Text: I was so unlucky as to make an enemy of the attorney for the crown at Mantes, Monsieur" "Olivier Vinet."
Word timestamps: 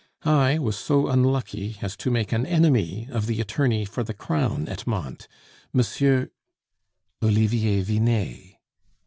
I 0.25 0.57
was 0.57 0.79
so 0.79 1.09
unlucky 1.09 1.77
as 1.83 1.95
to 1.97 2.09
make 2.09 2.31
an 2.31 2.43
enemy 2.47 3.07
of 3.11 3.27
the 3.27 3.39
attorney 3.39 3.85
for 3.85 4.03
the 4.03 4.15
crown 4.15 4.67
at 4.67 4.87
Mantes, 4.87 5.27
Monsieur" 5.73 6.31
"Olivier 7.23 7.81
Vinet." 7.83 8.55